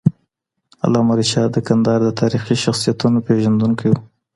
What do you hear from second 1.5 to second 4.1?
د کندهار د تاریخي شخصیتونو پېژندونکی وو.